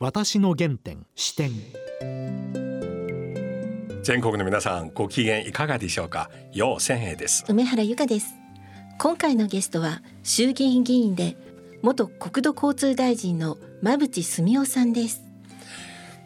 [0.00, 1.50] 私の原点視点。
[4.04, 6.30] 全国の皆さんご機嫌いかがでしょうか？
[6.52, 7.44] 陽千恵です。
[7.48, 8.32] 梅原由香です。
[9.00, 11.36] 今回のゲストは衆議院議員で
[11.82, 15.24] 元国土交通大臣の馬淵澄夫さんです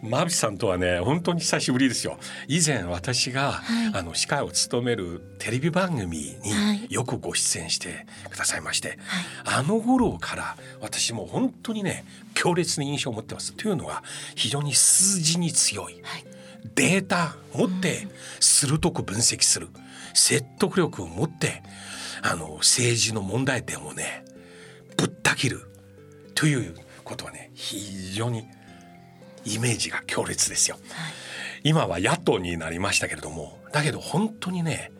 [0.03, 2.19] 馬淵さんとはね本当に久しぶりですよ。
[2.49, 3.93] 以前私が、はい。
[3.95, 6.81] あの司会を務めるテレビ番組はい。
[6.81, 8.99] によくご出演してくださいまして、
[9.45, 13.53] あの頃から私も本当にね強烈な印象を持ってます。
[13.53, 14.03] というのは
[14.35, 16.25] 非常に数字に強い、はい。
[16.75, 18.09] データ持って
[18.41, 19.69] 鋭く分析する。
[20.15, 21.63] 説得力を持って
[22.23, 24.25] あの政治の問題点をね
[24.97, 25.69] ぶった切る。
[26.35, 26.75] という
[27.05, 28.49] ことはね非常に
[29.45, 30.79] イメージが強烈ですよ。
[31.65, 34.91] 今は野党になりましたけれどもだけど本当にね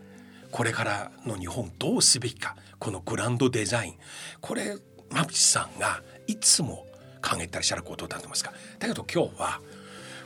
[0.53, 3.95] これからの日本どうすべきかこのグランドデザイン
[4.41, 4.77] これ
[5.11, 6.87] 馬淵さんがいつも
[7.21, 9.61] 考えてらっしゃることだと思いますがだけど今日は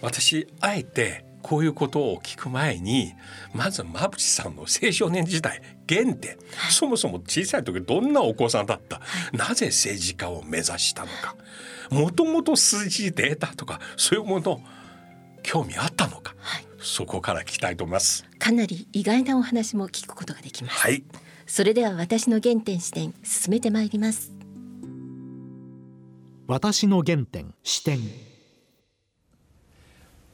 [0.03, 3.15] 私あえてこういうことを聞く前に
[3.55, 6.37] まず馬淵さんの青少年時代原点、
[6.71, 9.01] そもそも小さい時どんなお子さんだった、
[9.33, 11.37] なぜ政治家を目指したのか
[11.89, 14.61] もともと数字データとかそういうもの
[15.45, 16.67] 興味あったのか、はい。
[16.81, 18.25] そこから聞きたいと思います。
[18.41, 21.05] かなり意外なお話も聞くことができます、はい。
[21.47, 24.33] それでは私の原点視点進めてまいります。
[26.49, 28.01] 私の原点視点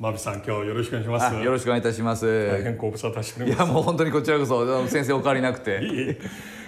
[0.03, 1.27] 馬淵さん今日よろしくお願いします。
[1.27, 2.27] あよろしくお願いいたします。
[2.48, 3.69] 大変ご無沙汰しておいります。
[3.69, 5.81] やもう本当にこちらこそ先生お変わりなくて。
[5.81, 6.20] いえ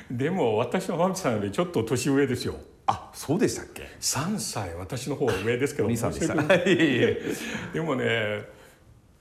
[0.08, 2.54] でも私は馬淵さんよりちょっと年上ですよ。
[2.86, 8.44] あそうでしたっけ？3歳私の方が上ですけどお兄さんでもね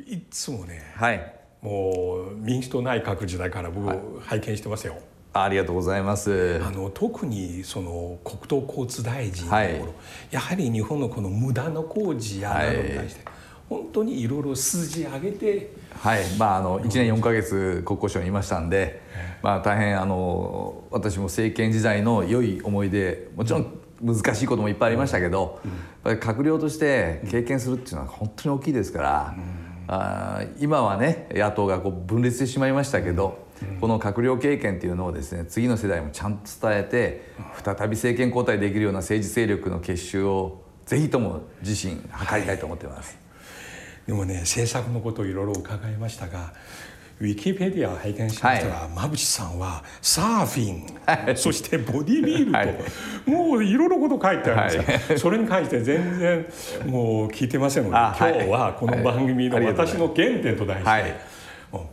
[0.06, 1.34] いつもねはい。
[1.64, 4.96] もう民主党内閣時代から僕拝見してますよ。
[5.34, 6.62] ありがとうございます。
[6.64, 9.82] あの特にその国土交通大臣の頃、はい
[10.30, 13.26] やはり日本のこの無駄の工事やなどに対して、
[13.70, 16.24] 本当にいろいろ数字上げてはい。
[16.38, 19.02] まああの一年四ヶ月国交省にいましたんで、
[19.42, 25.62] まあ大変あの私も政権時代の良い思い出、もちろん難しいこともいっぱいありましたけど、
[26.06, 29.36] やっぱり閣僚として経験するっていうのは本当に大きいですから。
[29.86, 33.40] あー今はね野党がこう分裂してしまいましたけど、
[33.82, 42.00] この閣僚経験っていうのをですね次の世代もちゃんと伝えて再び政権交代できるような政治勢力の結集をぜひとも自身図
[42.38, 43.23] りたいと思ってます。
[44.08, 46.54] でもね政策のことをいろいろ伺いましたが
[47.22, 52.76] ウィキペディアを拝見しましたが、馬淵さんはサーフィン、そしてボディビルと、はい。
[53.28, 56.46] もういろいろこと書いてあるんですよ、は それに関して全然
[56.88, 61.16] もう聞いてませんので、今日はこの番組の私の原点と題して、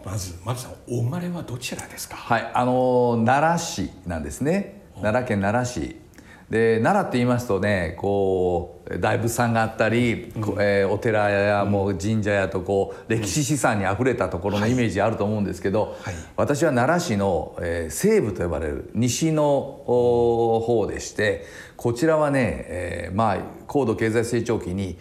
[0.05, 2.17] まず馬淵さんお生まれはどちらですか？
[2.17, 4.81] はい、あの奈良市なんですね。
[4.97, 6.00] 奈良県奈良市
[6.51, 16.15] で奈良って言いますとねこう大仏さんがあったり、こえーお寺やもう神社やとこう歴史資産にあふれたところのイメージあると思うんですけど、はい。
[16.37, 21.45] 私は奈良市の、えー西部と呼ばれる西のお方でして
[21.77, 23.39] こちらはね、えーまあ
[23.69, 24.99] 高度経済成長期に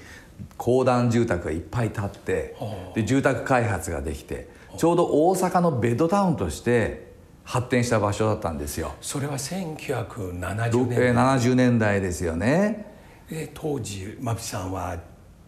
[0.58, 2.56] 公団住宅がいっぱい建って
[2.94, 7.09] で住宅開発ができてちょうど大阪のベッドタウンとして
[7.50, 8.94] 発展した場所だったんですよ。
[9.02, 12.86] それは1970ろ年えー70年代ですよね。
[13.28, 14.96] で当時馬淵さんは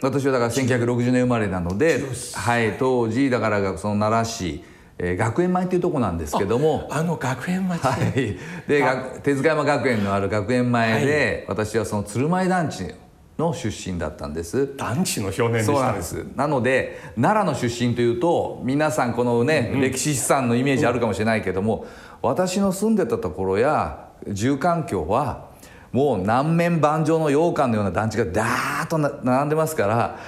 [0.01, 4.63] 私はだから1960年生まれなので10歳、はい、当時だからその奈良市、
[4.97, 6.87] えー学園前っていうとこなんですけども。
[6.89, 8.37] あの学園町で、はい、
[8.67, 12.95] でが手塚山学園のある学園前で、私はその鶴舞団地
[13.41, 14.75] の出身だったんです。
[14.77, 21.85] 団地の少年でしたそうなんですなので奈良の出身というと皆さんこのね、歴史資産のイメージあるかもしれないけども、
[22.21, 25.49] 私の住んでたところや住環境は
[25.91, 30.19] もう南面盤上の洋館のような団地がダーッとな並んでますから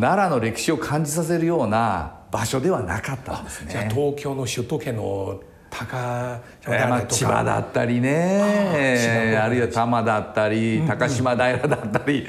[0.00, 3.70] 奈良の歴史を感じさせるような場所ではなかったんですね。
[3.70, 5.40] じゃあ東京の首都圏の
[5.76, 6.40] 高
[7.08, 9.36] 千葉だったりね。
[9.36, 12.26] あるいは多摩だったり高島平だったり。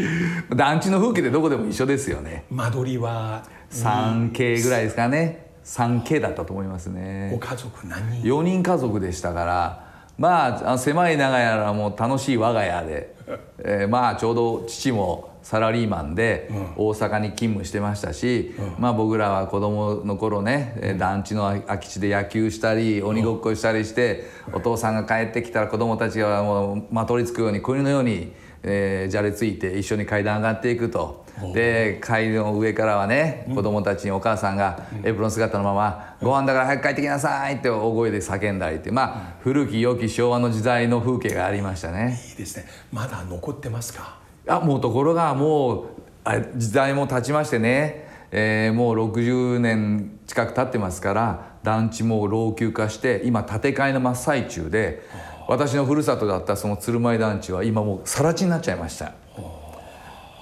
[0.55, 2.45] 団地の風景でどこでも一緒ですよね。
[2.49, 5.45] 間取りは 3K ぐらいですかね。
[5.63, 9.85] 3K だったと思いますごね家族何人？4人家族でしたから。
[10.17, 13.15] まあ狭い長屋らもう楽しい我が家で、
[13.59, 28.33] えーまあちょうど父もサラリーマンで大阪に勤務してましたし、まあ僕らは子供の頃ね、えー団地の空き地で野球したり鬼ごっこしたりして、お父さんが帰ってきたら子供たちがもうまとりつくように子犬のように、
[28.63, 31.23] えーじゃれついて一緒に階段上がっていくと。
[31.53, 42.17] で階の上からはね子供たちにお母さんがエプロン姿のまま「ご飯だから早く帰ってきなさい」って大声で叫んだりってまあ古き良き昭和の時代の風景がありましたね。
[42.29, 42.65] いいですね。
[42.93, 44.24] まだ残ってますか？
[44.47, 45.85] あもうところがもう
[46.23, 55.03] あ時代も経ちましてね、えーもう60年近く経ってますから団地も老朽化して今建て替えの真っ最中で
[55.47, 59.13] 私のふるさとだったその鶴舞団地は今もう更地になっちゃいました。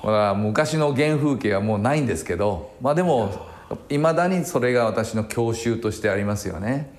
[0.03, 3.47] あ、昔の原風景はもうないんですけどまあでも
[3.89, 6.93] いまだにそれが私の郷愁としてありますよね。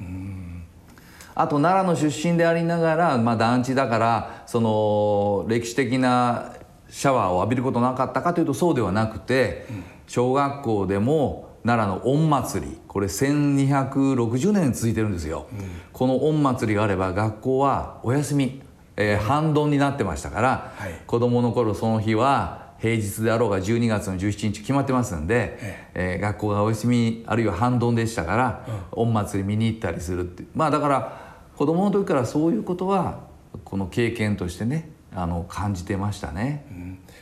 [1.37, 6.53] あと奈良の出身でありながら、まあ、団地だからその歴史的な
[6.94, 9.67] シャワーを浴びることなかったかというとそうではなくて、
[10.06, 15.49] 小学校でも奈良の御祭りこれ1260年続いてるんですよ、
[15.93, 18.62] この御祭りがあれば学校はお休み、
[18.96, 20.94] えー半ドンになってましたから、はい。
[21.05, 25.58] 子供の頃その日は平日であろうが12月の17日決まってますんで、
[25.94, 33.25] えー学校がお休みあるいは半ドンでしたから、御祭り見に行ったりするってまあだから子供の時からそういうことは
[33.64, 36.66] この経験としてねあの感じてましたね。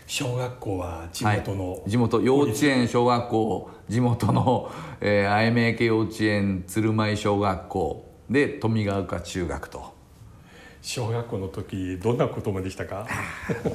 [0.07, 9.93] 小学校は地元の、はい、地元幼稚園小学校地元の、えー、愛媛家幼稚園鶴舞小学校で富ヶ丘中学と。
[10.81, 13.07] 小学校の時どんなこともでしたか？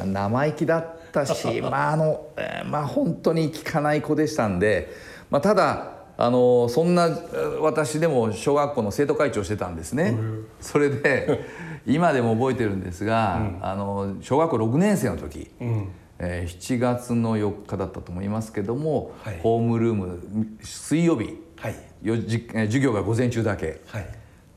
[0.05, 4.91] 生意気だったし まああの、えーまあ本当に聞かない子でしたんで、
[5.29, 10.17] まあ、ただあのそんなえー私でも小学校の生徒会長をしてたんですね。
[10.59, 11.45] それで
[11.88, 15.88] 今でも覚えてるんですが、あの小学校6年生の時、うん。
[16.19, 19.39] えー7月の4日だったと思いますけども、はい。
[19.42, 21.75] ホームルーム水曜日はい。
[22.04, 23.81] よじえー授業が午前中だけ。
[23.88, 24.07] はい。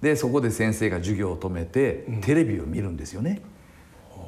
[0.02, 3.42] でそこで先生が授業を止めて、テレビを見るんですよね。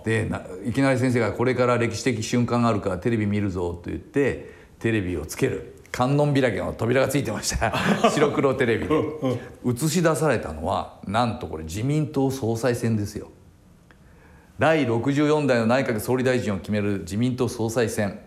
[0.04, 4.50] でないきなり先生が「これから歴史的瞬間があるからテレビ見るぞ」と言って
[4.80, 7.72] テレビをつける観音開きの扉がついてました。
[8.10, 8.94] 白黒テレビで。
[9.66, 13.28] 映し出されたのはなんとこれ自民党総裁選ですよ。
[14.58, 18.18] 第64代の内閣総理大臣を決める自民党総裁選。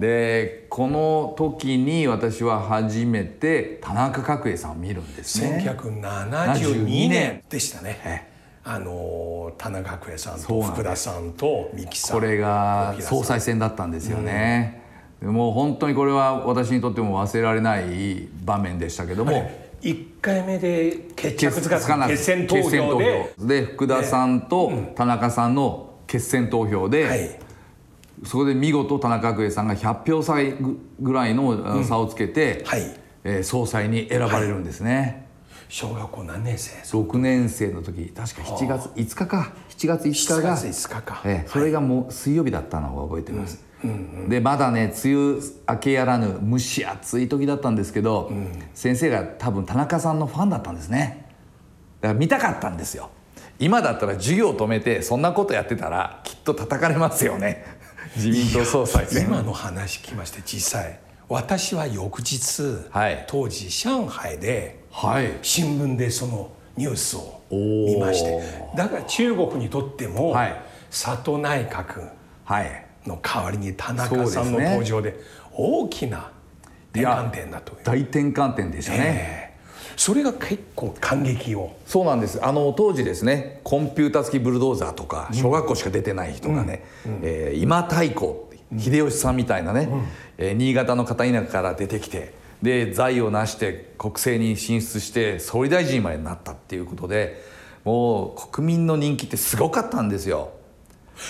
[0.00, 5.62] でこの時に私は初めて田中角栄さんを見るんですね。
[5.78, 8.00] 1972年でしたね。
[8.04, 8.34] え
[8.64, 14.80] あの田中角栄さんと福田さんと三木さんこれが総裁選だったんですよね。
[14.80, 14.83] で
[15.24, 19.50] もう本当にこれは私にとっても忘れられない場面でしたけども。
[19.82, 23.34] 1回目で決着つかずなく決選投票で。
[23.38, 27.38] で福田さんと田中さんの決選投票で、はい。
[28.24, 32.80] そこで見事田中角栄さんが100票差ぐぐらいの差をつけて、はい。
[33.24, 35.26] えー総裁に選ばれるんですね。
[35.68, 39.52] 小学校何年生？6年生の時確か7月5日か。
[39.70, 41.22] 7月5日7が月5日か。
[41.24, 43.64] ええそれがもう水曜日だったのを覚えてます、
[44.28, 48.32] でまだね梅雨明けやらぬ蒸し暑い時だったんですけど、
[48.74, 51.26] 先生が多分田中さんのファンだったんですね。
[52.00, 53.10] だから見たかったんですよ。
[53.58, 57.64] 今だったら授業を止めてそんなことやってたらきっと叩かれますよね。
[58.16, 63.24] 自民党総裁選今の話聞きまして実際私は翌日、はい。
[63.26, 65.38] 当時上海ではい。
[65.42, 68.42] 新聞でそのニュースを見まして。
[68.76, 70.56] だから中国にとっても、はい。
[70.90, 72.10] 佐藤内閣。
[72.44, 75.18] はいの代わりに田中さんの登場で
[75.52, 76.30] 大きな
[76.92, 79.94] 転換点だという、大転換点でしたね、ええ。
[79.96, 81.76] それが結構感激を。
[81.86, 82.44] そうなんです。
[82.44, 86.84] あの当時ですねコンピューター付きブルドーザーとか小学校しか出てない人がね、
[87.22, 88.44] えー今太鼓
[88.76, 89.88] 秀吉さんみたいなね、
[90.38, 97.42] えー新潟の片田舎から出てきてで財を成して国政に進出して総理大臣までになったっていうことで
[97.84, 100.50] もう国民の人気ってすごかったんですよ。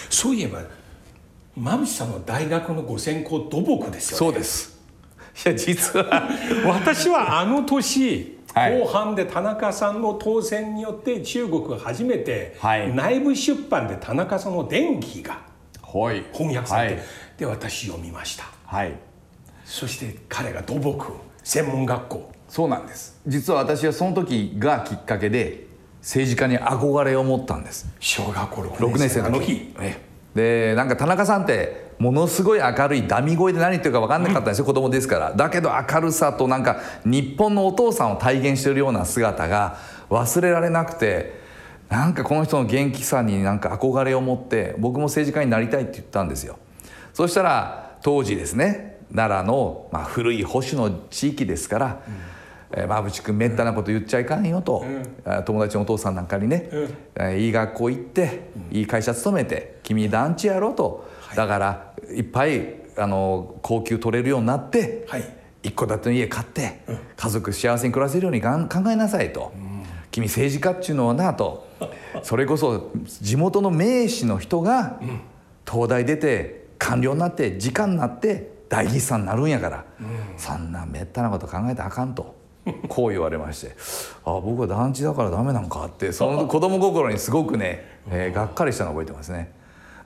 [0.09, 0.63] そういえば
[1.57, 4.19] 馬淵さんの大学のご専攻土木ですよね。
[4.19, 4.81] そうです。
[5.47, 6.29] いや実は。
[6.67, 8.79] 私はあの年、はい。
[8.81, 12.95] 後半で田中さんの当選によって中国が初めて、はい。
[12.95, 15.43] 内部出版で田中さんの伝記が
[15.83, 16.25] はい。
[16.33, 17.05] 翻訳されて、はい。
[17.39, 18.45] で私読みました。
[18.67, 18.93] はい。
[19.65, 22.33] そして彼が土木専門学校。
[22.49, 23.21] そうなんです。
[23.27, 25.67] 実は私はその時がきっかけで
[26.01, 27.87] 政治家に憧れを持ったんです。
[28.01, 29.31] 小学校6 6年年生の時。
[29.31, 35.33] 生の日ええでなんか田中さんってものすごい明るいダミ声で何言ってるか分かんなかったんですよ、子供ですから。
[35.33, 39.79] だけど明るさとなんか日本のお父さんを体現してるような姿が
[40.11, 41.41] 忘れられなくて
[41.89, 46.59] なんかこの人の元気さになんか憧れを持って僕も政治家になりたいって言ったんですよ。
[47.13, 52.01] そしたら当時ですね奈良の、まあ、古い保守の地域ですから、
[52.77, 54.85] えー馬淵君めったなこと言っちゃいかんよと、
[55.25, 65.23] あ友達のお父さんなんかにね、えーいい学校行って、いい会社勤めて君団地やろうと、だからいっぱいあの高級取れるようになって、はい。
[65.63, 66.81] 一戸建ての家買って、
[67.17, 69.51] 家族幸せに暮らせるようにがん考えなさいと、
[70.11, 71.67] 君政治家っちゅうのはなと。
[72.23, 75.01] それこそ地元の名士の人が
[75.67, 79.85] 東大出て官僚になって時間になって大筆さんになるんやから、
[80.37, 82.35] そんなめったなこと考えたらあかんと。
[82.89, 83.77] こう言われまして
[84.25, 89.53] あ僕は団地だからダメなんかってその子供心にすごくね、えーがっかりしたのを覚えてますね。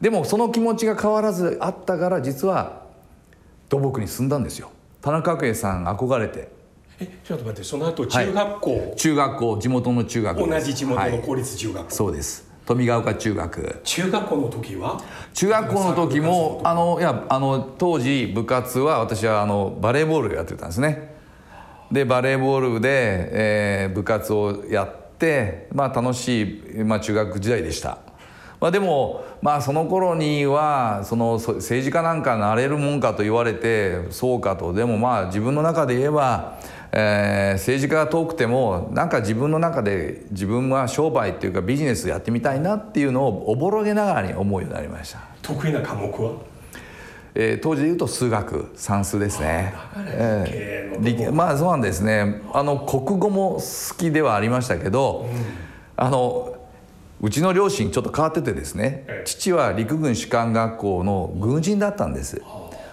[0.00, 2.82] でもその気持ちが変わらずあったから実は
[3.68, 4.70] 土木に住んだんですよ。
[5.02, 6.48] 田中角栄さん憧れて。
[7.00, 11.12] えちょっと待ってその後中学校、中学校地元の中学同じ地元はい。
[11.16, 12.48] の公立中学校、そうです。
[12.66, 13.80] 富ヶ丘中学。
[13.84, 15.00] 中学校の時は？
[15.32, 21.16] 中学校の時もあのいやあの当時部活は私はあのバレーボールをやってたんですね
[21.90, 27.98] でバレーボールで、えー部活をやってまあ楽しい、まあ、中学時代でした、
[28.60, 34.72] まあ、でもまあその頃にはその政治家なんかなれるもんかと言われてそうかと。
[34.74, 36.58] でもまあ自分の中で言えば
[36.92, 46.32] えー政治家が遠くてもなんか自分の中で自分は商売っていうかビジネスやってみたいなっていうのをおぼろげながらに思うようになりました、得意な科目は？
[47.40, 49.72] えー当時で言うと数学算数ですね。
[49.96, 52.42] え理系のー理まあそうなんですね。
[52.52, 55.26] あの国語も好きではありましたけど、
[55.96, 56.56] あの
[57.20, 59.24] うちの両親ちょっと変わっててですねええ。
[59.24, 62.42] 父は陸軍士官学校の軍人だったんです。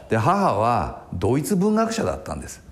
[0.10, 2.64] で母はドイツ文学者だったんです。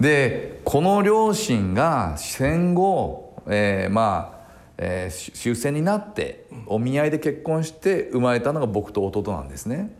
[0.00, 4.48] でこの両親が戦後、えーまあ、
[4.78, 9.94] えー終戦になってお見合いで結婚して生まれたのが僕と弟なんですね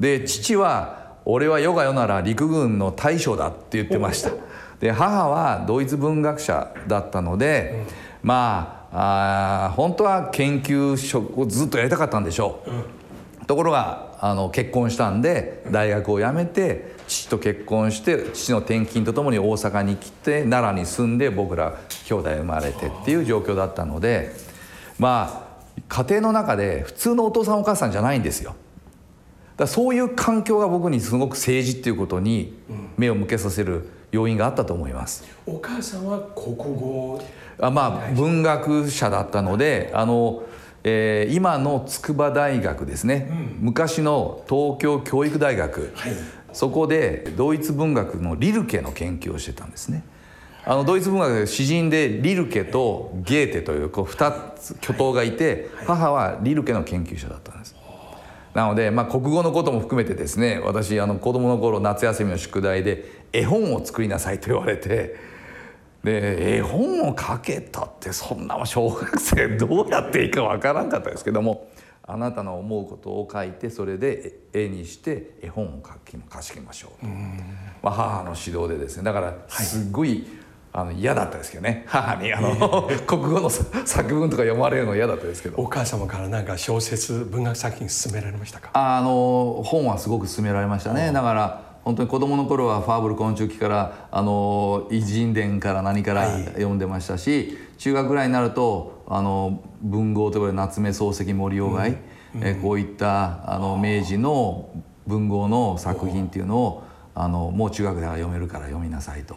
[0.00, 4.30] で父は「俺は世が世なら陸軍の大将だ」って言ってました
[4.80, 7.84] で母はドイツ文学者だったので、
[8.22, 12.62] まああ本当は研究職をずっとやりたかったんでしょ
[13.42, 24.32] う、ところがあの結婚したんで大学を辞めて父と結婚して父の転勤とともに大阪に来て奈良に住んで僕ら兄弟生まれてっていう状況だったので
[24.98, 28.54] まあ家庭の中で普通のお父さんお母さんじゃないんですよ。
[29.56, 32.54] だそういう環境が僕にすごく政治っていうことに
[32.96, 35.24] 目を向けさせる要因があったと思います。
[35.46, 37.22] お母さんは国語。
[37.60, 40.42] あまあ文学者だったのであの、
[40.82, 43.30] えー今の筑波大学ですね、
[43.60, 46.12] 昔の東京教育大学、はい。
[46.52, 50.04] そこでドイツ文学のリルケの研究をしてたんですね。
[50.66, 57.73] あのドイツ文学で詩人でリルケとゲーテというこう2つ巨頭がいて、母はリルケの研究者だったんです。
[58.54, 65.16] なので、まあ、国語のことも含めてですね私あの子供の頃夏休みの宿題で絵本を作りなさいと言われて
[66.04, 71.68] で絵本を描けたってそんな小学生どうやっていいかわからんかったですけども
[72.06, 77.06] あなたの思うことを書いてそれで絵にして絵本を書き書きましょうと、
[77.82, 80.26] まあ、母の指導でですねだからすごい、
[80.76, 81.84] あの嫌だったですけどね。
[81.86, 85.56] 母にあの国語の作文とか読まれるの嫌だったですけど。
[85.56, 88.70] お母様からなんか小説文学作品勧められましたか？
[88.72, 91.12] あの本はすごく勧められましたね。
[91.12, 96.44] だから本当に子供の頃は「ファーブル昆虫記」からあの偉人伝から何からはい。
[96.44, 101.98] 読んでましたし、中学ぐらいになるとあの文豪と呼ばれる夏目漱石森鴎外、
[102.40, 104.70] えーこういったあの明治の
[105.06, 106.82] 文豪の作品っていうのを
[107.14, 109.36] あのもう中学では読めるから読みなさいと。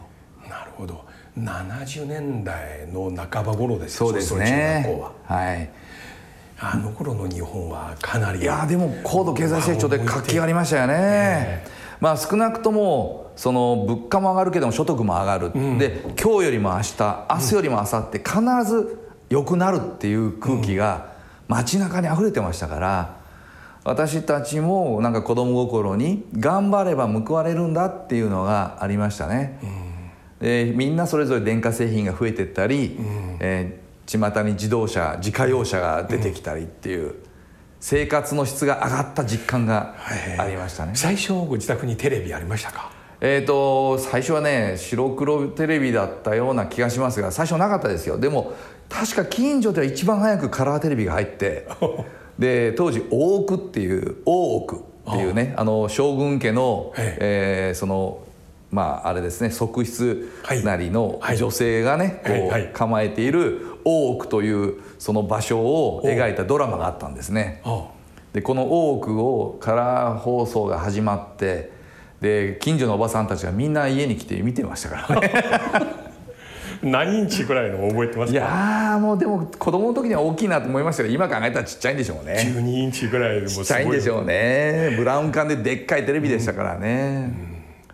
[0.50, 1.06] なるほど
[1.38, 5.12] 70年代の半ば頃ですそうですその中学校ねは。
[5.24, 5.70] はい
[6.60, 11.64] あの頃の日本はかなりいやでも高度経済成長で活気がありましたよね。
[12.00, 21.14] まあ少なくともその物価も上がるけども所得も上がる、で今日よりも明日明日よりも明後日必ず良くなるっていう空気が
[21.48, 23.18] 街中に溢れてましたから
[23.84, 29.60] 私たちもなんか子供心に頑張れば報われるんだっていうのがありましたね。
[30.42, 32.98] でみんなそれぞれ電化製品が増えてったり、
[33.40, 37.16] えー巷に自動車自家用車が出てきたりっていう、
[37.82, 39.96] 生活の質が上がった実感が
[40.38, 40.94] ありましたね。
[40.96, 42.90] 最初ご自宅にテレビありましたか？
[43.20, 48.18] えー、と最初はね白黒テレビだったような気がしますが最初なかったですよ。
[48.18, 48.54] でも
[48.88, 51.68] 確か近所では一番早くカラーテレビが入って
[52.40, 54.80] で当時大奥っていう大奥っ
[55.12, 57.18] ていうねあの将軍家の、え。
[57.20, 58.20] えーその
[58.72, 60.64] まああれですね側室はい。
[60.64, 61.38] なりのはい。
[61.38, 67.62] 女性がね、こう構えている大奥というその場所を描いたドラマがあったんですね。
[67.64, 67.88] あ
[68.34, 71.72] でこの大奥をカラー放送が始まって
[72.22, 75.32] で近所のおばさんたちがみんな家に来て見てましたからね。
[76.84, 82.54] 何インチぐらいの覚えてますいかやーもうでも子供の時には大きいなと思いましたけど今考えたらちっちゃいんでしょうね。
[82.56, 84.94] 12インチぐらいでもちっちゃいんでしょうね。
[84.96, 87.34] ブラウン管ででっかいテレビでしたからね、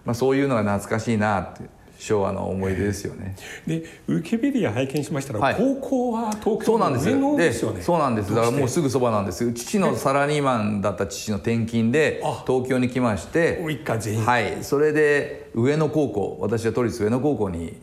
[0.05, 1.63] まあ、そういうのが懐かしいなって
[2.03, 3.35] 昭和の思い出ですよね。
[3.65, 5.55] でウィキペディア拝見しましたら、はい。
[5.55, 7.15] 高校は東京そうなんです。
[7.15, 7.81] の上野でですよね。
[7.81, 8.35] そうなんです。
[8.35, 9.53] だからもうすぐぐそばなんです。
[9.53, 12.43] 父のサラリーマンだった父の転勤であ。
[12.45, 14.25] 東京に来まして一家全員。
[14.25, 14.63] はい。
[14.63, 17.77] それで上野高校私は都立上野高校に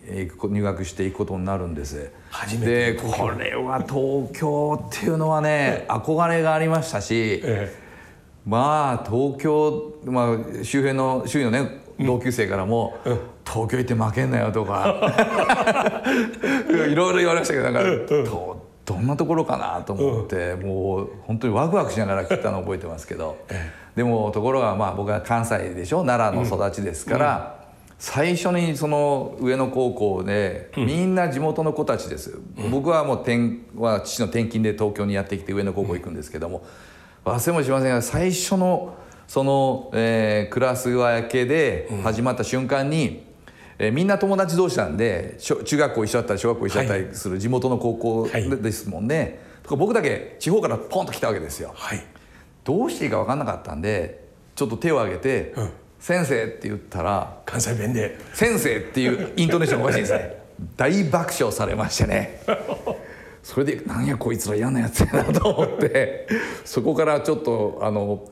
[0.50, 2.10] 入学していくことになるんです。
[2.28, 7.74] 初めてでこれは東京っていうのはね憧れがありましたし、え。
[8.44, 12.98] まあ東京、まあ、周辺の周囲のね同級生からも、
[13.44, 16.02] 東京行って負けんなよとか。
[16.70, 23.36] いろいろ言われましたけどなんか、どどんなところかなと思って、もう本当にワクワクしながら来たのを覚えてますけど、
[23.94, 27.60] でもところがまあ僕は関西でしょ奈良の育ちですから。
[28.02, 32.38] 最初にその上野高校でみんな地元の子たちです、
[32.70, 36.62] 僕はもう転は父の転勤で東京にやってきて上野高校行くんですけども、
[37.26, 38.94] 忘れもしませんが最初の
[39.30, 43.22] その、えークラス分けで始まった瞬間に、
[43.78, 48.50] えーみんな友達同士なんで小中学校一緒だったり小学校一緒だったりする地元の高校はい。
[48.50, 51.70] でですもんね、とか僕だけ地方からポンと来たわけですよ。
[51.76, 52.04] はい。
[52.64, 55.70] どうしていいか分かんなかったんでちょっと手を挙げてうん
[56.00, 60.42] 「先生」って言ったら関西弁で「先生」っていうイントネーションがおかしいですね。
[60.76, 62.42] 大爆笑されましてね。
[63.44, 66.26] それで「なんやこいつら嫌なやつやな」と思って
[66.64, 68.28] そこからちょっとあの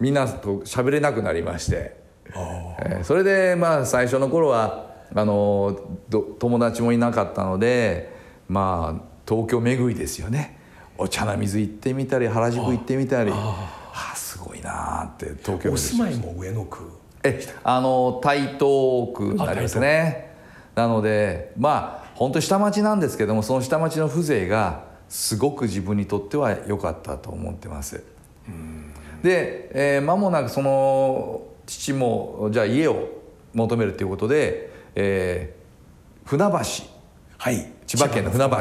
[0.00, 8.12] みんなと喋れなくなりまして、えーそれでまあ最初の頃はあのど友達もいなかったので
[8.48, 10.58] まあ東京巡りですよね。
[10.98, 13.30] お茶の水行ってみたり原宿行ってみたり。
[13.34, 16.90] ああすごいなーって東京お住まいも上野区？
[17.22, 20.34] えあの台東区になりますね。
[20.74, 28.04] なのでまあ本当に下町なんですけどもその下町の風情がすごく自分にとっては良かったと思ってます
[29.22, 33.08] で、えー間もなくその父もじゃあ家を
[33.54, 36.56] 求めるということで、えー船橋。
[37.38, 37.72] はい。
[37.86, 38.56] 千葉県の船橋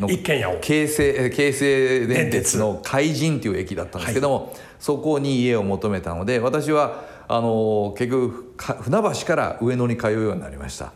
[0.00, 0.58] の一軒家を。
[0.60, 10.92] 京成えー京成電鉄の海神っていう駅だったんですけども、そこに家を求めたので私はあの結局か船橋から上野に通うようになりました。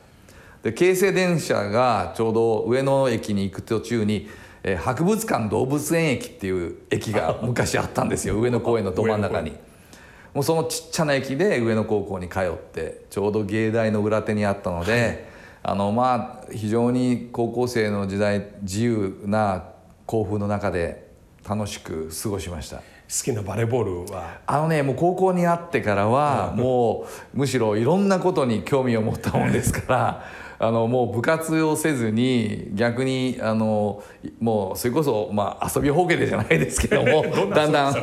[0.62, 4.29] で京成電車がちょうど上野駅に行く途中に、
[4.64, 8.37] えー博物館動物園駅っていう駅が 昔あったんですよ。
[8.40, 9.53] 上野公園のど真ん中に。
[10.35, 15.27] もうそのちっちゃな駅で上野高校に通ってちょうど芸大の裏手にあったので、
[15.62, 19.64] あのまあ非常に高校生の時代自由な
[20.07, 21.09] 校風の中で
[21.46, 22.77] 楽しく過ごしました。
[22.77, 22.83] 好
[23.25, 24.38] きなバレーボールは？
[24.46, 30.25] あのねもう高校にあってからはもうむしろいろんなことに興味を持ったもんですから
[30.62, 34.01] あのもう部活をせずに逆にあの
[34.38, 37.94] もうそれこそ、まあ、遊びほうけてじゃないですけども だんだん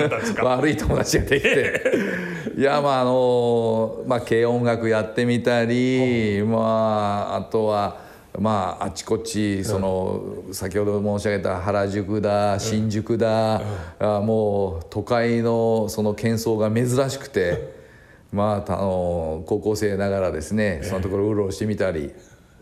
[0.44, 1.82] 悪い友達ができて。
[2.58, 8.10] いやまああのまあ軽音楽やってみたりまああとは。
[8.38, 10.22] まあ、あちこちその、
[10.54, 13.62] 先ほど申し上げた原宿だ新宿だ、
[13.98, 17.74] あもう都会のその喧騒が珍しくて、
[18.32, 22.14] まあ、あの高校生ながらですねそのところうろうろしてみたり、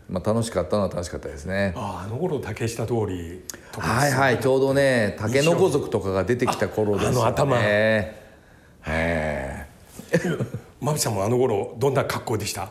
[0.08, 1.74] まあ、楽しかったのは楽しかったですね。
[1.76, 7.16] ああの頃竹下通りとかはいはいちょうどね竹の子族とかが出てきた頃ですよね。
[7.18, 7.56] ああの頭。
[7.60, 8.26] え
[8.86, 9.66] え。
[10.80, 12.70] まぶさんもあの頃どんな格好でした？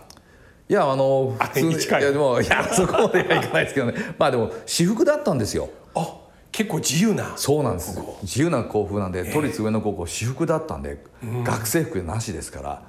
[0.70, 2.02] いやあのあ普通にに近い。
[2.02, 3.94] いやでもいやそこまではいかないですけどね。
[4.18, 5.70] まあでも私服だったんですよ。
[5.94, 6.18] あ
[6.52, 7.34] 結構自由な。
[7.36, 8.00] そうなんです。
[8.24, 11.04] 自由な校風なんで、都立上野高校私服だったんで、
[11.44, 12.82] 学生服なしですから。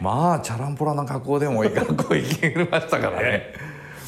[0.00, 3.54] まあチャランポラな格好でも学校行けましたからね、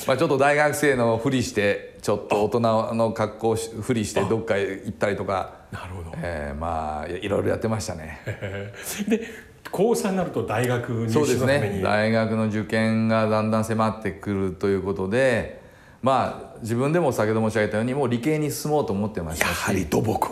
[0.07, 2.61] まあ、ちょっと大学生のふりしてちょっと大人
[2.95, 5.61] の格好しふりしてどっかへ行ったりとか。
[5.71, 6.13] なるほど。
[6.17, 8.21] えーまあいろいろやってましたね。
[9.09, 9.23] で
[9.71, 11.77] 高3になると大学入そうです試のために。
[11.77, 15.61] ね大学の受験がだんだん迫ってくるということで
[16.03, 19.49] まあ自分でも先ほど申し上げたようにもう理系に進もうと思ってましたし。
[19.49, 20.29] やはり土木。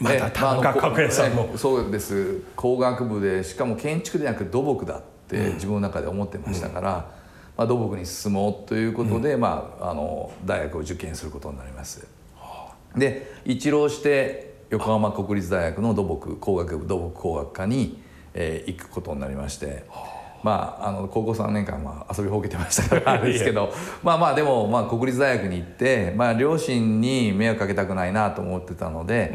[0.00, 1.50] まえた田中角栄さんも。
[1.54, 2.40] え そうです。
[2.56, 7.19] 工学部でしかも建築でなく土木だって自分の中で思ってましたから、
[7.60, 12.08] まあ、土木に進もうということで、まあ、あの大学を受験することになります。
[12.96, 18.00] で一浪して横浜国立大学の土木工学部土木工学科に、
[18.32, 19.84] えー行くことになりまして。
[20.42, 29.34] まあ、あの高校3年間まあ遊びほうけてましたからあれですけどまあまあでもまあ国立大学に行って、まあ、両親に迷惑かけたくないなと思ってたので、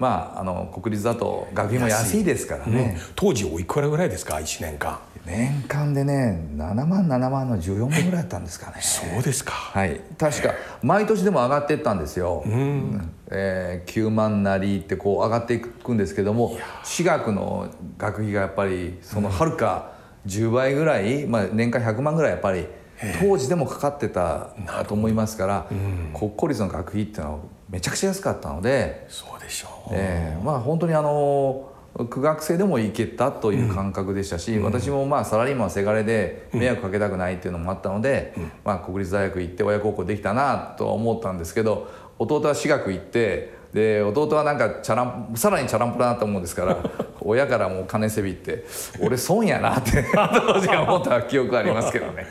[0.00, 4.98] まああの国立だと学費も安いですからね、当時おいくらぐらいですか1年間。
[5.26, 8.78] 年間でね7万7万の14万ぐらいだったんですかね。
[8.80, 9.52] そうですか。
[9.52, 10.00] はい。
[10.18, 12.42] 確か毎年でも上がっていったんですよ、
[13.30, 19.92] えー9万なりってこう上がっていくんですけども私学の学費がやっぱりそのはるか
[20.26, 22.66] 10倍ぐらい、まあ、年間100万ぐらいやっぱり
[23.20, 24.54] 当時でもかかってた
[24.86, 25.66] と思いますから、
[26.14, 27.38] 国公立の学費っていうのは
[27.70, 29.39] めちゃくちゃ安かったので、そう、
[29.92, 31.70] えーまあ本当にあの
[32.08, 38.32] 苦学生でも行けたという感覚でしたし、私もまあサラリーマンはせがれで迷惑かけたくないっていうのもあったので、
[38.64, 46.76] まあ、国立大学行って親孝行できたなとは思ったんですけど弟は私学行ってで弟はなんかチャランさらにチャランプラなと思うんですから
[47.20, 48.64] 親からもう金せびって
[49.00, 52.26] 俺損やなって当時は思った記憶ありますけどね。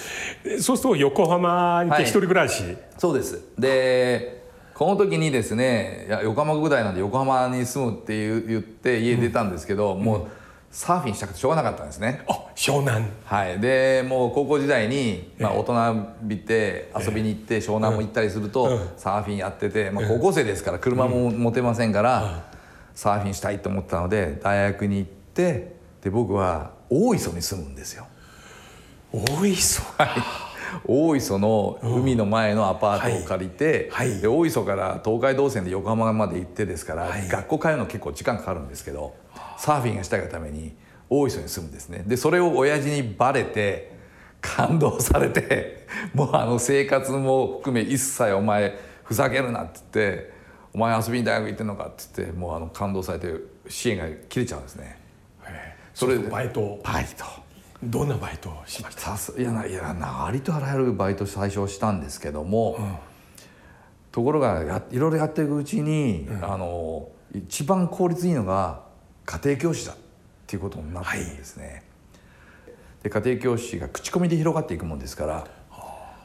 [0.60, 3.40] そうすると横浜に行って一人暮らし、そうです。
[3.58, 4.41] で
[4.74, 10.26] この時にですねいや横浜国大なんで横浜に住むって言う言って家出たんですけど、もう
[10.70, 12.24] サーフィンしたくてしょうがなかったんですね。
[12.28, 13.06] あ湘南。
[13.24, 22.44] はい、でもう高校時代に、まあ、大人びて遊びに行って湘南も行ったりすると、サーフィンやってて、まあ、高校生ですから車も持てませんから、
[22.94, 28.06] サーフィンしたいと思ったので大学に行ってで僕は大磯に住むんですよ。
[29.12, 29.82] 大磯
[30.86, 34.10] 大磯の海の前のアパートを借りて、はい。
[34.10, 34.20] はい。
[34.20, 37.28] で大磯から東海道線で横浜まで行ってですから、はい。
[37.28, 39.14] 学校通うの結構時間かかるんですけど
[39.58, 40.74] サーフィンがしたいがために
[41.08, 42.04] 大磯に住むんですね。
[42.06, 43.92] でそれを親父にバレて
[44.40, 50.32] 感動されて もうあの生活も含め一切お前ふざけるなって言って
[50.74, 53.34] お前遊びに大学行ってんのかって言ってもうあの感動されて
[53.68, 55.02] 支援が切れちゃうんですね。
[55.94, 57.24] それでバイトバイト
[57.82, 59.40] どんなバイトをしました？
[59.40, 62.78] いやないやなありとあらゆるバイト最初したんですけども、
[64.12, 68.82] ところがやいろいろやっていくうちに、あの一番効率いいのが
[69.26, 69.96] 家庭教師だっ
[70.46, 71.82] ていうことになってるんですね。
[73.02, 75.46] で家庭教師が口コミで広がっていくもんですから、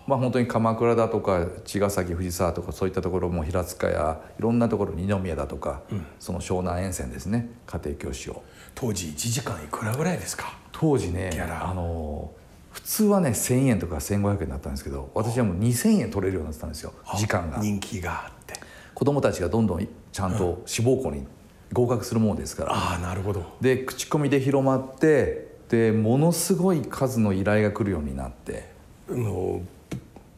[0.06, 5.82] まあ本当に鎌倉だとか茅ヶ崎藤沢とかそういったところも平塚やいろんなところ二宮だとか、
[6.20, 8.44] その湘南沿線ですね家庭教師を。
[8.76, 10.57] 当時1時間いくらぐらいですか？
[10.80, 11.70] 当時ねギャラ。
[11.70, 12.32] あの
[12.72, 17.58] 普通はね1,000円とか1,500円だったんですけど私はもう2,000円取れるようになってたんですよ時間が。
[17.58, 18.54] 人気があって。
[18.94, 21.26] 子供たちがどんどんちゃんと志望校に
[21.74, 23.44] 合格するものですから、ああなるほど。
[23.62, 28.70] で口コミで広まってでものすごい数の依頼が来るようになって。
[29.10, 29.62] あの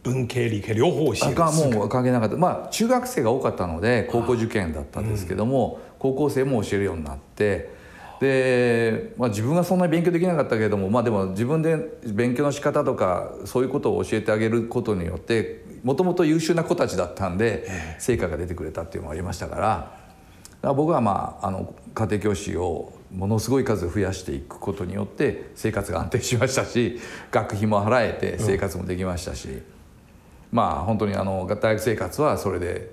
[0.04, 1.36] ぶ文系理系両方教える。
[1.36, 2.38] がもう関係なかった。
[2.38, 7.78] まあ中学生が多かったので高校受験だったんですけども、高校生も教えるようになって
[8.20, 19.98] で、まあ、自分はそんなに勉強できなかったけれどもまあでも自分で勉強の仕方とかそういうことを教えてあげることによってもともと優秀な子たちだったんで成果が出てくれたっていうのもありましたからだか
[20.64, 27.00] ら僕はまああの家庭教師をものすごい数増やしていくことによって生活が安定しましたし
[27.32, 29.80] 学費も払えて生活もできましたし。
[30.52, 32.92] まあ本当にあの大学生活はそれで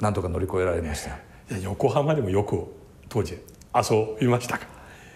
[0.00, 1.18] なんとか乗り越えられました。
[1.62, 2.66] 横浜でもよく
[3.08, 3.38] 当時
[3.74, 4.66] 遊びましたか。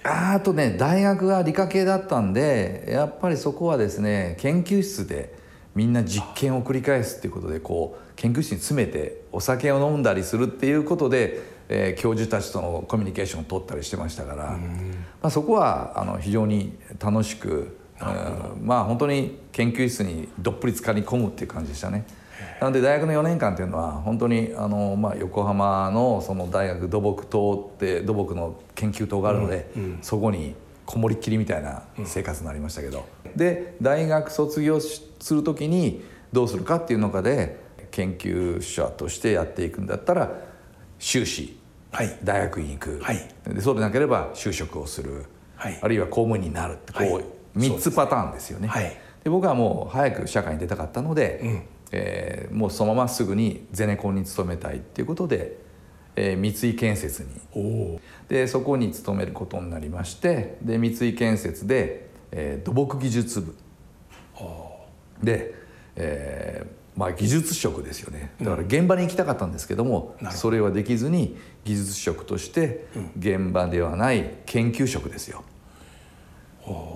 [0.05, 5.39] あとね大学が理科系だったんでやっぱりそこはですね研究室で
[5.75, 14.59] みんな実験を繰り返すっていうことでこう研究室に詰めてお酒を飲んだりするっていうことで、えー教授たちとのコミュニケーションを取ったりしてましたから、
[15.23, 22.05] まあ、そこはあの非常に楽しく、うんまあ本当に研究室にどっぷり浸かり込むっていう感じでしたね。
[22.63, 29.69] なので大学の4年間っていうのは本当にあの、まあ、横浜のその大学土木棟って土木の研究棟があるので、
[30.01, 30.55] そこに
[30.87, 37.59] こもりっきりみたいな生活になりましたけど、で大学卒業しする時にどうするかっていう中で
[37.91, 40.31] 研究者としてやっていくんだったら
[41.01, 41.59] 修士。
[41.91, 42.17] はい。
[42.23, 43.29] 大学院行く、はい。
[43.45, 45.25] でそうでなければ就職をする、
[45.57, 45.81] はい。
[45.83, 47.25] あるいは公務員になるってこう、はい。
[47.57, 48.69] 3つパターンですよね。
[48.69, 48.97] はい。
[49.25, 55.59] で僕はもう早く社会に出たかったので、うんえーもうそのまますぐにゼネコンに勤めたいっていうことで、
[56.17, 57.25] えー三井建設
[57.55, 58.01] に。
[58.29, 63.55] でそこに勤めることになりましてで三井建設で、えー土木技術部。
[65.23, 65.55] で、
[65.97, 68.33] えーまあ、技術職ですよね。
[68.41, 70.39] だから現場に行きたかったんですけども、なるほど。
[70.39, 72.87] それはできずに技術職として
[73.19, 75.45] 現場ではない研究職ですよ。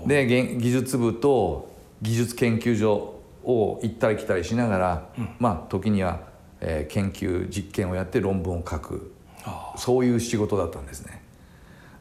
[0.06, 3.15] で現技術部と技術研究所
[3.46, 6.20] を行ったり来たりしながら、まあ時には、
[6.60, 9.12] えー研究実験をやって論文を書く。
[9.76, 11.22] そういう仕事だったんですね。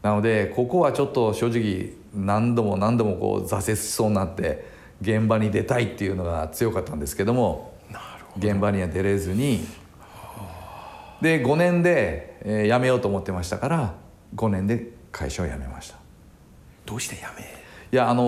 [0.02, 4.66] なのでここはちょっと正直何度も何度もこう挫折しそうになって
[5.02, 7.76] 現場に出たいっていうのが強かったんですけども
[8.38, 9.66] 現場には出れずに
[11.22, 13.96] で5年で、えー辞めようと思ってましたから
[14.36, 15.98] 5年で会社を辞めました。
[16.86, 18.24] どうしてやめいやあの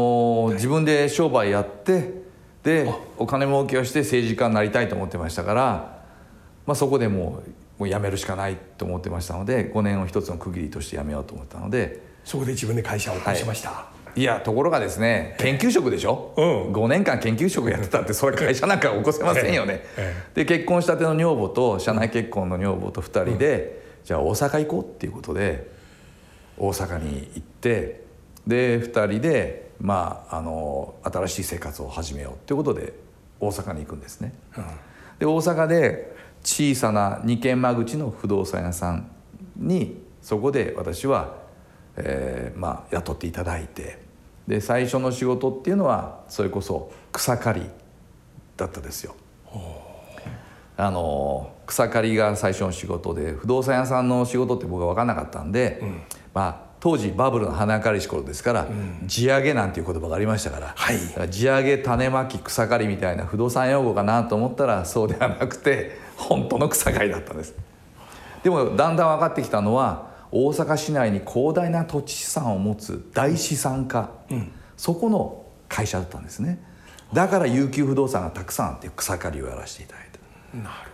[0.49, 2.23] ー自分で商売やって
[2.67, 6.01] でお金儲けをして政治家になりたいと思ってましたから、
[6.65, 12.06] まあ、そこでもうもう辞めるしかないと思ってましたので5年を一つの区切りとして辞めようと思ったので。
[12.25, 13.86] そこで自分で会社を起こしました、
[14.17, 14.23] い。
[14.23, 16.73] やところがですね研究職でしょ、うん。
[16.73, 25.71] 5年間研究職やってたってそれ会社なんか起こせませんよね、えで結婚したての女房と社内結婚の女房と2人で、じゃあ大阪行こうっていうことで
[26.58, 28.03] 大阪に行って
[28.45, 32.94] で2人でまああの新しい生活を始めようっていうことで
[33.40, 34.34] 大阪に行くんですね、
[35.20, 39.12] で大阪で小さな二軒間口の不動産屋さん
[39.56, 41.36] にそこで私は、
[41.96, 44.00] えーまあ、雇っていただいて
[44.48, 47.70] で最初の仕事っていうのはそれこそ草刈り
[48.56, 49.16] だったですよ。
[50.80, 55.82] あの草刈りが最初の仕事で不動産屋さんの仕事って僕は分からなかったんで、
[56.34, 58.68] まあ当時バブルの花刈りし頃ですから、
[59.06, 61.30] 地上げなんていう言葉がありましたから,、はい。
[61.30, 67.56] 地上げ種まき草刈りみたいな不動産用語かなと思ったらそうではなくて本当の草刈りだったんです。
[68.44, 74.10] でもだんだん分かってきたのは大阪市内に広大な土地資産を持つ大資産家、
[74.76, 76.60] そこの会社だったんですね。
[77.13, 80.20] だから悠久不動産がたくさんあって草刈りをやらせていただいて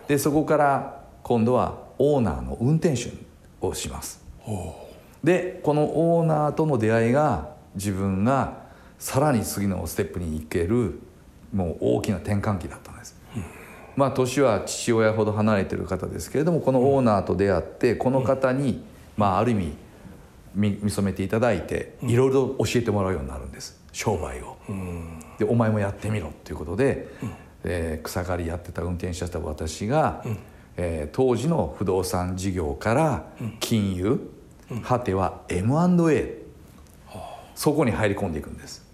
[0.06, 3.10] でそこから今度はオーナーの運転手
[3.60, 4.22] をします
[5.24, 5.82] でこの
[6.16, 8.62] オーナーとの出会いが自分が
[8.98, 11.00] さらに次のステップに行ける
[11.52, 13.16] もう大きな転換期だったんです、
[13.96, 18.84] まあ年は父親ほど離れてる方ですけれどもこのオーナーと出会ってこの方に、
[19.16, 19.76] まあある意味
[20.54, 23.80] 見見初めていただいていろいろ教えてもらうようになるんです。
[23.92, 24.56] 商売を。
[25.38, 27.08] でお前もやってみろっていうことで、
[27.64, 30.24] えー草刈りやってた運転手だった私が、
[30.76, 33.26] えー当時の不動産事業から
[33.60, 34.30] 金融、
[34.82, 36.38] 果ては M&A
[37.54, 38.84] そこに入り込んでいくんです。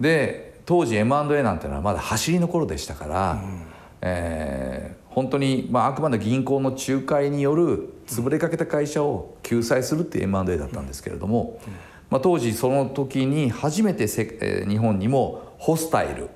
[0.00, 3.42] で当時 M&A なんてのはまだ走りの頃でしたから、
[4.00, 11.60] えー本当に、まあ、あくまで銀行の仲介による潰れかけた会社を救済するっていう M&A だったんですけれども、
[12.08, 16.30] まあ、当時その時に初めてせ、えー日本にもホスタイル、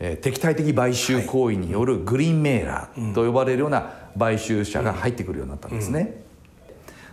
[0.00, 6.22] えー敵対的買収行為によるグリーンメーラーと呼ばれるような買収者が入ってくるようになったんですね。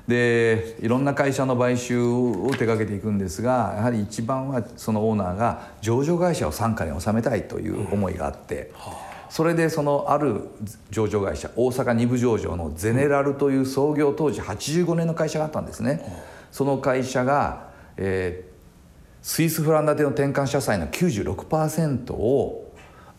[0.09, 8.73] でいろんな会社の買収を手掛けていくんですがやはり一番はそのオーナーが上場会社を傘下に収めたいという思いがあって、
[9.29, 10.49] それでそのある
[10.89, 16.01] 上場会社大阪二部上場のゼネラルという創業当時85年の会社があったんですね。
[16.51, 18.49] その会社が、えー
[19.21, 22.73] スイスフランダテの転換社債の96%を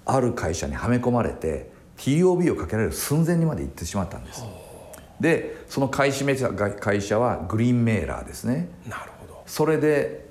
[0.07, 4.43] ある会社にはめ込まれて TOB をかけられる寸前にまで行ってしまったんです。
[5.21, 8.69] でその買い占めた会社はグリーンメーラーですね。
[8.89, 9.43] なるほど。
[9.47, 10.27] それで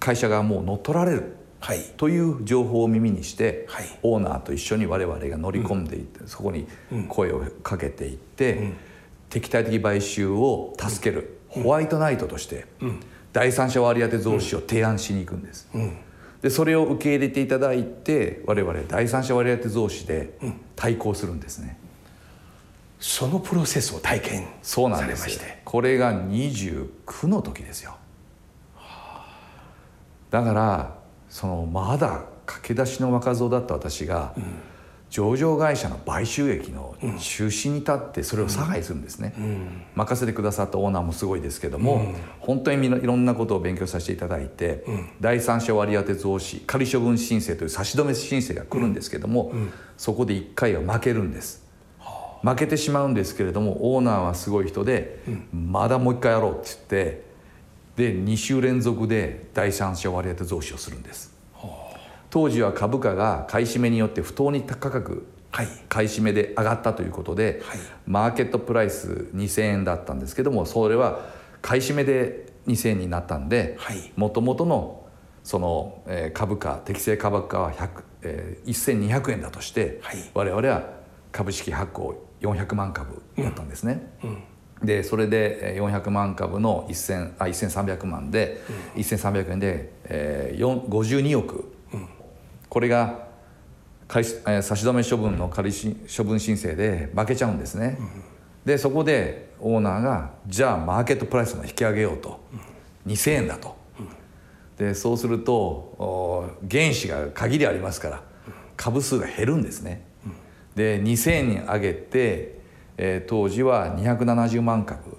[0.00, 1.36] 会社がもう乗っ取られる。
[1.60, 1.80] はい。
[1.96, 3.86] という情報を耳にして、はい。
[4.02, 6.66] オーナーと一緒に我々が乗り込んでいって、そこに
[7.08, 8.72] 声をかけていって、
[9.30, 12.66] 敵対的買収を助ける、ホワイトナイトとして、
[13.32, 15.68] 第三者割当増資を提案しに行くんです、
[16.40, 20.38] でそれを受け入れていただいて我々第三者割当増資で
[20.76, 21.78] 対抗するんですね、
[22.98, 27.96] そのプロセスを体験そうなんさですこれが29の時ですよ。
[30.30, 30.94] だから
[31.28, 34.34] そのまだ駆け出しの若造だった私が、
[35.10, 39.32] 上場会社の買収益の中心に立ってそれを差配するんですね、
[39.94, 44.84] 任せてくださったオーナーもすごいですけども、本当にいろんなことを勉強させていただいて、
[45.20, 49.52] 第三者割当増資仮処分申請という差し止め申請が来るんですけども、
[49.96, 51.63] そこで1回は負けるんです
[52.44, 55.20] 負けてしまうんですけれどもオーナーはすごい人で、
[55.52, 57.24] まだもう一回やろうって言って
[57.96, 61.32] で2週連続で第三者割当増資をするんです。
[62.28, 65.68] 当時は株価が買い占めによって不当に高くはい。
[65.88, 67.78] 買い占めで上がったということで、はい。
[68.06, 71.20] マーケットプライス2,000円だったんですけどもそれは
[71.62, 74.12] 買い占めで2,000円になったんではい。
[74.16, 75.06] もともとの
[75.44, 80.16] その、えー株価適正株価は100、えー1200円だとして、はい。
[80.34, 80.82] 我々は
[81.30, 84.12] 株式発行400万株だったんですね。
[84.82, 88.60] でそれでえー400万株の1000あ1300万で、
[88.96, 91.72] 1300円で、えー、4 52億、
[92.68, 93.24] これが
[94.08, 97.98] 差し止め処分の仮し処分申請で負けちゃうんですね。
[98.64, 102.40] でそこでオーナーがじゃあマーケットプライスも引き上げようと、
[103.06, 103.76] 2,000円だと。
[104.78, 108.22] でそうするとお原資が限りありますから
[108.76, 110.03] 株数が減るんですね。
[110.74, 112.58] で2,000円に上げて、
[112.96, 115.16] えー当時は270万株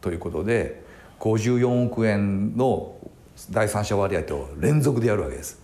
[0.00, 0.82] ということで
[1.20, 2.96] 54億円の
[3.50, 5.58] 第三者割当を連続でやるわけです。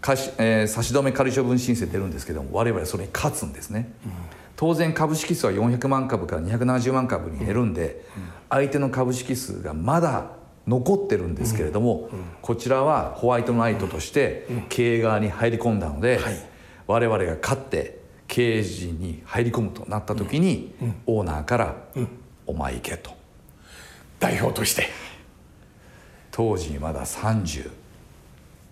[0.00, 3.92] 貸しえー差し止め仮処分申請出るんですけども我々それに勝つんですね、
[4.56, 8.04] 当然株式数は400万株から270万株に減るんで、
[8.50, 10.26] 相手の株式数がまだ
[10.66, 12.10] 残ってるんですけれども、
[12.42, 16.53] こちらはホワイトナイトとして経営側に入り込んだので、はい
[16.86, 20.74] 我々が勝って経営陣に入り込むとなった時に、
[21.06, 21.76] オーナーから
[22.46, 23.10] 「お前行け」と。
[24.18, 24.88] 代表として。
[26.30, 27.70] 当時まだ30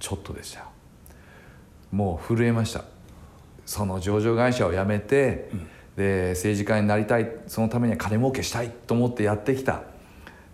[0.01, 0.61] ちょっとでした。
[0.61, 0.66] よ
[1.92, 2.85] もう震えました。
[3.64, 5.48] その上場会社を辞めて、
[5.96, 9.83] で政治家になりたいそのためには金儲けしたいと思ってやってきた。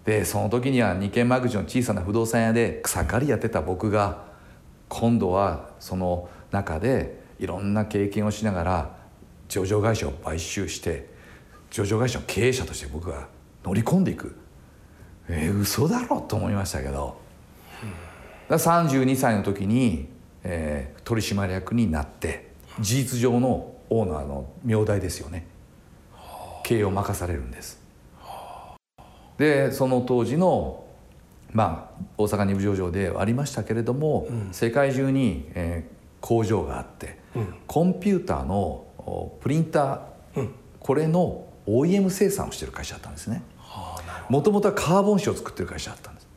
[0.05, 4.25] でその時には二軒間口の小さな不動産屋で草刈りやってた僕が
[4.89, 8.97] 今度はその中でいろんな経験をしながら
[9.49, 11.09] 上場会社を買収して
[11.71, 13.29] 上場会社の経営者として僕が
[13.65, 14.37] 乗り込んでいく。
[15.29, 17.21] えー、嘘だろと思いましたけど。
[18.49, 20.09] だから32歳の時に、
[20.43, 22.49] えー取締役になって
[22.81, 25.47] 事実上のオーナーの名代ですよね。
[26.65, 27.81] 経営を任されるんです。
[29.39, 30.85] でその当時の
[31.53, 37.19] まあ大阪二部上場ではありましたけれども、世界中に、えー工場があって、
[37.67, 40.49] コンピューターのおプリンター、
[40.81, 43.43] これの OEM 生産をしてる会社だったんですね。
[44.29, 46.29] もともとはカーボン紙を作ってる会社だったんです。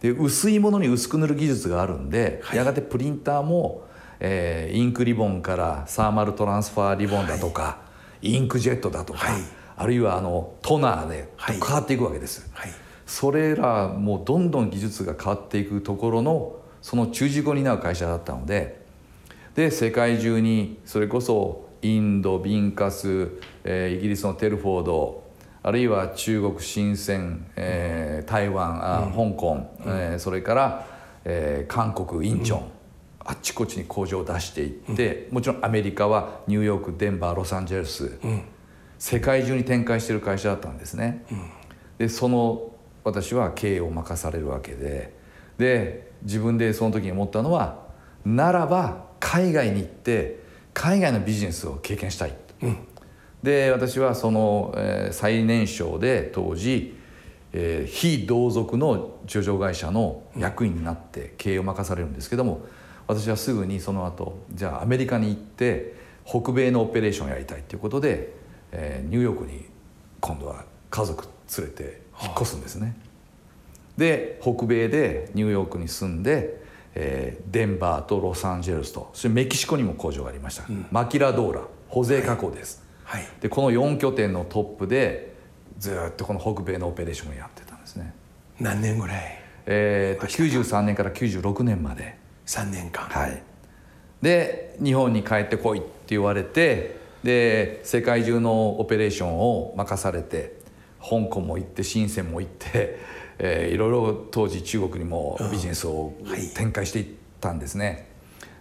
[0.00, 3.84] で薄いものに薄く塗る技術があるんで、やがてプリンターも、
[4.20, 7.78] えーインクリボンからサーマルトランスファーリボンだとか、
[8.22, 9.42] インクジェットだとか、はい。
[9.78, 11.60] あるいはあのトナーではい。
[11.60, 12.70] 変わっていくわけです、はい。
[13.06, 18.85] それらもうどんどん技術が変わっていくところのその中軸を担う会社だったので
[19.56, 23.30] で世界中にそれこそインドビンカス、
[23.64, 25.24] えーイギリスのテルフォード
[25.62, 30.86] あるいは中国深セン、えー台湾あ、香港、えーそれから、
[31.24, 32.62] えー韓国インチョン、
[33.24, 38.18] あっちこっちに工場を出していって、もちろんアメリカはニューヨークデンバーロサンゼルス、
[38.98, 41.24] 世界中に展開している会社だったんですね。
[41.98, 42.72] でその
[43.04, 45.14] 私は経営を任されるわけで
[45.58, 47.86] で自分でその時に思ったのは
[48.24, 50.40] ならば海外に行って
[50.74, 52.34] 海外のビジネスを経験したい、
[53.42, 56.96] で私はその、えー最年少で当時、
[57.52, 62.66] えー非同族の上場会社の役員になって経営を任されるんですけども
[63.06, 68.34] 私はすぐにその後じゃあアメリカに行って北米のオペレーションをやりたいということで、
[68.72, 69.66] えーニューヨークに
[70.20, 71.26] 今度は家族
[71.58, 72.96] 連れて引っ越すんですね。
[73.96, 76.65] で北米でニューヨークに住んで、
[76.98, 79.10] えーデンバーとロサンゼルスと。
[79.12, 81.60] そしてメキシコにも工場がありました、マキラドーラ。
[81.88, 83.24] 保税加工です、はい。
[83.40, 85.34] でこの4拠点のトップで
[85.78, 88.12] ずーっとこの北米のオペレーションをやってたんですね、
[88.58, 89.38] 何年ぐらい？
[89.66, 92.16] えーと93年から96年まで。
[92.46, 93.04] 3年間。
[93.04, 93.42] はい。
[94.22, 100.56] で日本に帰ってこいって言われてで世界中のオペレーションを任されて
[101.00, 102.98] 香港も行って深センも行って、
[103.38, 106.48] えーいろいろ当時中国にもビジネスをはい。
[106.54, 107.06] 展開していっ
[107.40, 108.08] たんですね、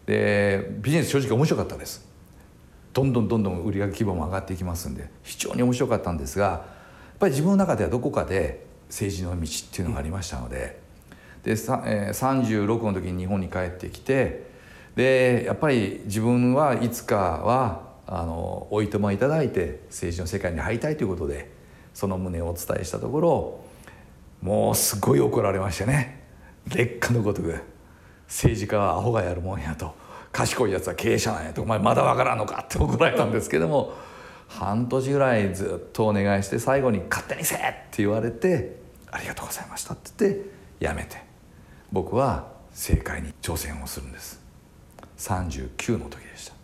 [0.06, 2.06] でビジネス正直面白かったです。
[2.96, 6.58] どんどんどんどん売上規模も上がっていきますんで非常に面白かったんですがや
[7.16, 10.80] っぱり自分の中ではどこかで政治の道っていうのがありましたので,、
[11.44, 14.46] でさえー36の時に日本に帰ってきて
[14.96, 21.52] でやっぱり自分はいつかはあのおいとまいただいて政治の世界に入りたいということで
[21.94, 23.65] その旨をお伝えしたところ
[24.42, 26.24] もうすごい怒られましてね。
[26.68, 27.60] 劣化のごとく。
[28.28, 29.96] 政治家はアホがやるもんやと。
[30.32, 31.62] 賢いやつは経営者なんやと。
[31.62, 32.62] お前まだわからんのか？
[32.64, 33.94] って怒られたんですけども。
[34.48, 38.80] 半年ぐらいずっとお願いして最後に「勝手にせえ!」って言われて
[39.12, 40.46] 「ありがとうございました」って言って
[40.80, 41.24] 辞めて。
[41.92, 44.40] 僕は政界に挑戦をするんです。
[45.18, 46.54] 39の時でした。
[46.54, 46.56] い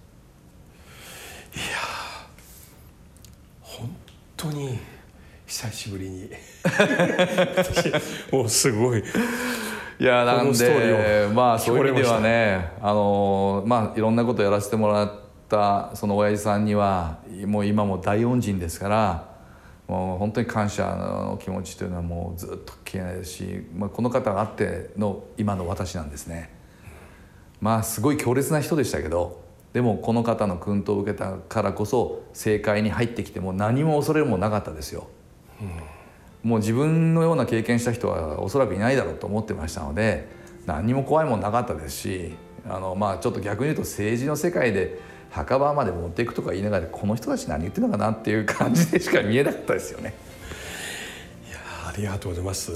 [1.71, 1.77] や
[3.61, 3.95] 本
[4.37, 4.79] 当に
[5.51, 6.29] 久しぶりに
[6.63, 7.91] 私
[8.31, 9.03] もうすごい
[9.99, 15.11] いやなんでまあそういう意味では聞ねあのまあいろんなことやらせてもらっ
[15.49, 19.27] たその親父さんにはもう今も大恩人ですから
[19.89, 26.49] もう本当に感謝の気持ちというのはもうずっと消えないですし、まあ、この方があっての今の私なんですね。
[27.59, 29.41] まあすごい強烈な人でしたけど
[29.73, 35.07] でもこの方の薫陶を受けたからこそ政界に入ってきても何も恐れるもなかったですよ。
[36.43, 40.27] もう自分のような経験した人はおそらくいないだろうと思ってましたので
[40.65, 42.33] 何にも怖いもんなかったですし
[42.67, 44.99] あのまあちょっと逆に言うと政治の世界で
[45.29, 50.13] 墓場まで持っていくとか言いながらこの人たち何言ってるのかなっていう感じでしか見えなかったですよね。
[51.87, 52.71] ありがとうございます。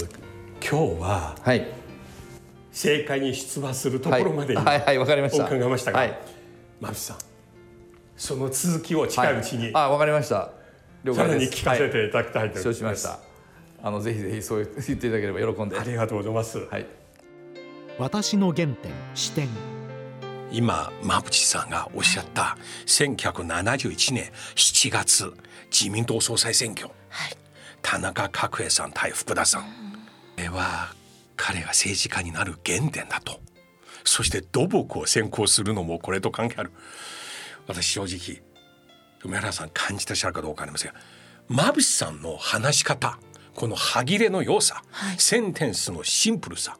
[0.60, 1.66] 今日ははい、
[2.70, 4.80] 政界に出馬するとこはい、ろまではい。
[4.80, 4.98] はい。
[4.98, 5.44] わかりました。
[5.44, 6.18] お伺いましたが、はい、
[6.92, 7.16] さん
[8.16, 10.55] その続きを近いうちに、あわかりました。
[11.06, 11.50] 了さ解です。
[11.50, 13.18] らに聞かせはいていただきたいと思います、承知しました。
[13.82, 15.78] あのぜひぜひそう言っていただければ喜んで。
[15.78, 16.86] ありがとうございます、はい。
[17.98, 19.48] 私の原点視点
[20.52, 25.32] 今馬淵さんがおっしゃった1971年7月
[25.70, 27.36] 自民党総裁選挙、はい。
[27.82, 29.68] 田中角栄さん対福田さん、こ
[30.36, 30.94] れは
[31.36, 33.40] 彼が政治家になる原点だと。
[34.04, 36.72] そして土木を先行するのもこれと関係ある。
[37.66, 38.45] 私正直
[39.24, 40.98] 梅原さん感じてらっしゃるかどうかありませんが
[41.48, 43.18] 馬淵さんの話し方
[43.54, 45.16] この歯切れの良さ、はい。
[45.18, 46.76] センテンスのシンプルさ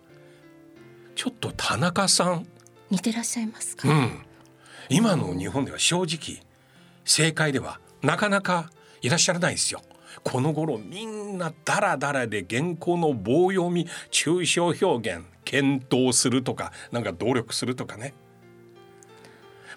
[1.15, 2.47] ちょっと田中さん
[2.91, 4.23] 似てらっしゃいますか、うん、
[4.89, 6.43] 今の日本では正直
[7.05, 8.71] 正解ではなかなか
[9.01, 9.81] いらっしゃらないですよ。
[10.23, 18.15] この頃みんなダラダラで原稿の棒読み抽象表現検討するとかなんか努力するとかね。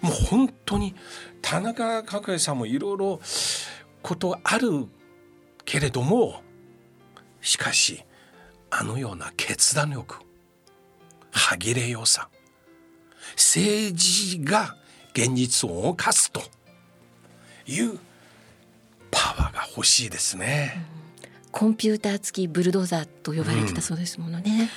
[0.00, 0.94] もう本当に
[1.42, 3.20] 田中角栄さんもいろいろ
[4.02, 4.86] ことある
[5.64, 6.42] けれども
[7.40, 8.04] しかし
[8.70, 10.16] あのような決断力
[11.30, 12.28] 歯切れよさ
[13.36, 14.76] 政治が
[15.12, 16.42] 現実を動かすと
[17.66, 17.98] いう
[19.10, 20.86] パワーが欲しいですね。
[21.52, 24.70] コンピューター付きブルドーザーと呼ばれてたそうですものね、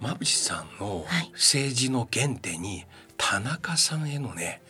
[0.00, 1.30] 馬淵さんのはい。
[1.32, 2.84] 政治の原点に
[3.16, 4.60] 田中さんへのね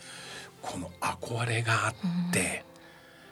[0.61, 2.63] この憧れがあって、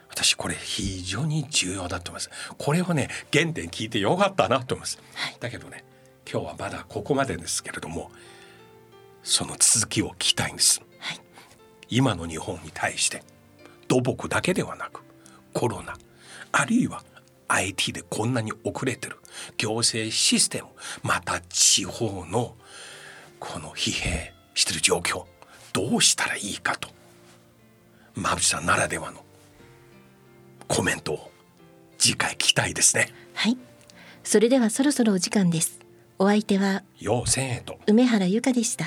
[0.10, 2.30] 私これ非常に重要だと思います。
[2.58, 5.38] これをね原点聞いてよかったなと思います、はい。
[5.40, 5.86] だけどね
[6.30, 8.12] 今日はまだここまでですけれども
[9.24, 11.20] その続きを聞きたいんです、はい。
[11.90, 13.24] 今の日本に対して
[13.88, 15.02] 土木だけではなく
[15.54, 15.96] コロナ
[16.52, 17.04] あるいは
[17.48, 19.18] IT でこんなに遅れてる
[19.58, 20.68] 行政システム
[21.02, 22.56] また地方の
[23.40, 25.26] この疲弊してる状況
[25.74, 26.90] どうしたらいいかと
[28.16, 29.24] 馬淵さんならではの
[30.68, 31.32] コメントを
[31.98, 33.10] 次回聞きたいですね。
[33.34, 33.58] はい。
[34.24, 35.80] それではそろそろお時間です。
[36.18, 37.80] お相手は要千円と。
[37.88, 38.86] 梅原由香でした